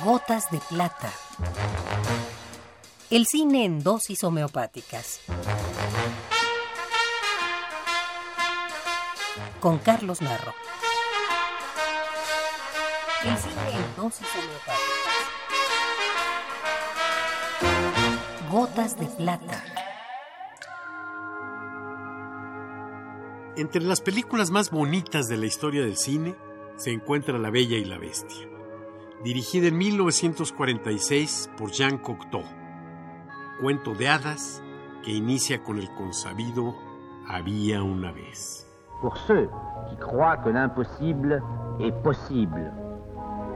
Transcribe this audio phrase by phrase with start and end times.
[0.00, 1.12] Gotas de plata.
[3.10, 5.20] El cine en dosis homeopáticas.
[9.60, 10.54] Con Carlos Narro.
[13.24, 14.82] El cine en dosis homeopáticas.
[18.50, 19.64] Gotas de plata.
[23.56, 26.34] Entre las películas más bonitas de la historia del cine
[26.76, 28.48] se encuentra La Bella y la Bestia,
[29.24, 32.42] dirigida en 1946 por Jean Cocteau.
[33.60, 34.62] Cuento de hadas
[35.04, 36.74] que inicia con el consabido
[37.28, 38.66] Había una vez.
[39.00, 39.48] Pour ceux
[39.88, 41.40] qui croient que l'impossible
[41.80, 42.72] est possible,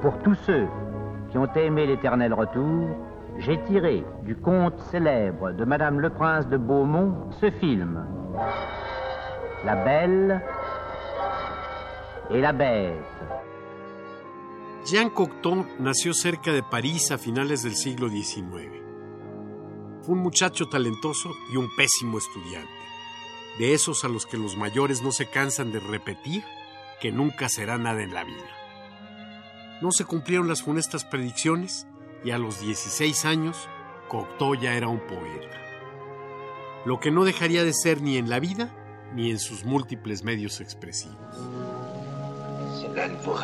[0.00, 0.68] pour tous ceux
[1.30, 2.88] qui ont aimé l'éternel retour,
[3.38, 8.06] j'ai tiré du conte célèbre de Madame le Prince de Beaumont ce film.
[9.64, 10.40] La Belle
[12.30, 12.94] et la Bête.
[14.86, 18.70] Jean Cocteau nació cerca de París a finales del siglo XIX.
[20.02, 22.70] Fue un muchacho talentoso y un pésimo estudiante.
[23.58, 26.44] De esos a los que los mayores no se cansan de repetir
[27.00, 28.46] que nunca será nada en la vida.
[29.82, 31.88] No se cumplieron las funestas predicciones
[32.24, 33.68] y a los 16 años
[34.08, 35.58] Cocteau ya era un poeta.
[36.84, 38.72] Lo que no dejaría de ser ni en la vida
[39.16, 41.16] ni en sus múltiples medios expresivos.
[42.80, 43.34] Cela ne vous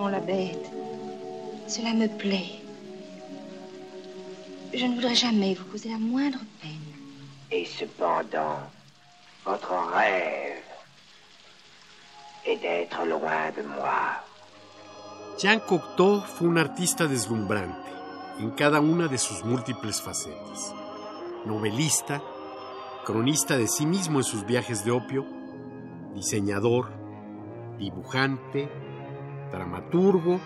[0.00, 0.70] Non, la bête.
[1.68, 2.62] Cela me plaît.
[4.72, 6.94] Je ne voudrais jamais vous causer la moindre peine.
[7.50, 8.60] Et cependant,
[9.44, 10.64] votre rêve
[12.46, 14.24] est d'être loin de moi.
[15.38, 17.76] Jean Cocteau fue un artista deslumbrante
[18.40, 20.72] en cada una de sus múltiples facetas.
[21.44, 22.22] Novelista,
[23.04, 25.26] cronista de sí mismo en sus viajes de opio,
[26.14, 26.90] diseñador,
[27.78, 28.70] dibujante,
[29.50, 30.40] dramaturgo,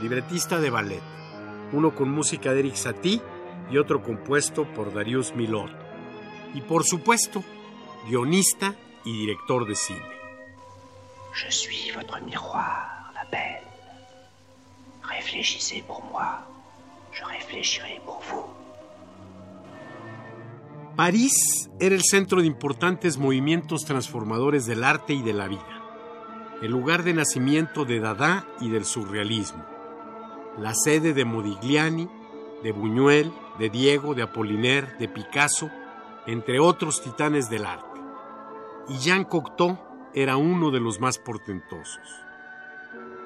[0.00, 1.02] libretista de ballet,
[1.72, 3.20] uno con música de Eric Satie
[3.70, 5.70] y otro compuesto por Darius Milhaud,
[6.54, 7.42] y por supuesto,
[8.08, 10.18] guionista y director de cine.
[11.34, 13.62] Je suis votre miroir, la belle.
[15.02, 16.46] Réfléchissez pour moi.
[17.12, 18.46] Je réfléchirai pour vous.
[20.96, 25.77] París era el centro de importantes movimientos transformadores del arte y de la vida,
[26.62, 29.64] el lugar de nacimiento de Dada y del surrealismo,
[30.58, 32.08] la sede de Modigliani,
[32.62, 35.70] de Buñuel, de Diego, de Apollinaire, de Picasso,
[36.26, 38.00] entre otros titanes del arte.
[38.88, 39.78] Y Jean Cocteau
[40.14, 42.24] era uno de los más portentosos.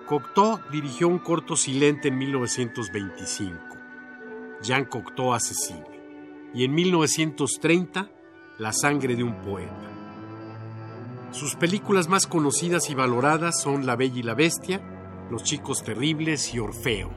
[0.06, 3.59] Cocteau dirigió un corto silente en 1925,
[4.62, 5.87] Jean Cocteau asesino
[6.54, 8.10] y en 1930
[8.59, 10.02] La sangre de un poeta.
[11.32, 14.82] Sus películas más conocidas y valoradas son La Bella y la Bestia,
[15.31, 17.10] Los Chicos Terribles y Orfeo.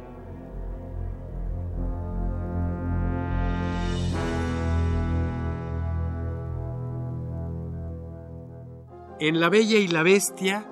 [9.20, 10.66] En La Bella y la Bestia,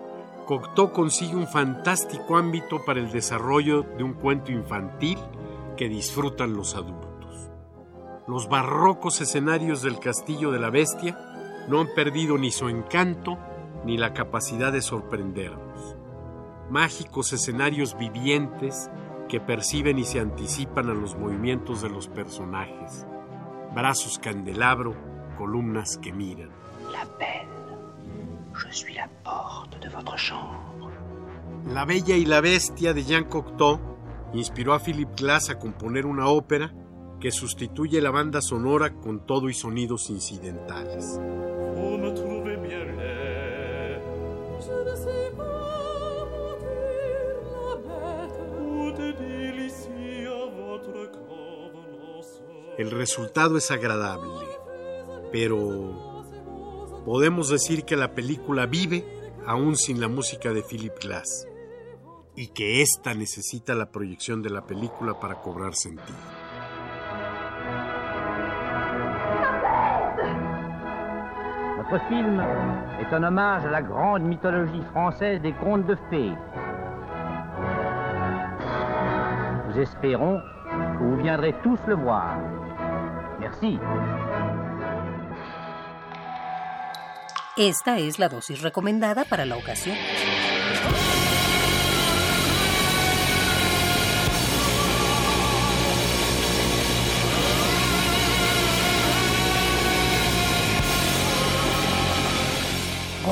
[0.46, 5.20] Cocteau consigue un fantástico ámbito para el desarrollo de un cuento infantil
[5.76, 7.52] que disfrutan los adultos.
[8.26, 11.33] Los barrocos escenarios del Castillo de la Bestia
[11.68, 13.38] no han perdido ni su encanto
[13.86, 15.96] ni la capacidad de sorprendernos.
[16.70, 18.90] Mágicos escenarios vivientes
[19.28, 23.06] que perciben y se anticipan a los movimientos de los personajes.
[23.74, 24.96] Brazos candelabro,
[25.38, 26.50] columnas que miran.
[26.92, 27.54] La belle.
[28.54, 30.94] Je suis la porte de votre chambre.
[31.66, 33.80] La Bella y la Bestia de Jean Cocteau
[34.34, 36.74] inspiró a Philip Glass a componer una ópera
[37.24, 41.18] que sustituye la banda sonora con todo y sonidos incidentales.
[52.78, 54.46] El resultado es agradable,
[55.32, 56.26] pero
[57.06, 59.06] podemos decir que la película vive
[59.48, 61.48] aún sin la música de Philip Glass
[62.36, 66.43] y que ésta necesita la proyección de la película para cobrar sentido.
[72.00, 72.44] Film
[73.00, 76.34] est un hommage à la grande mythologie française des contes de fées.
[79.68, 80.42] Nous espérons
[80.98, 82.38] que vous viendrez tous le voir.
[83.40, 83.80] Merci.
[87.58, 89.96] Esta es la dosis recomendada para la ocasión.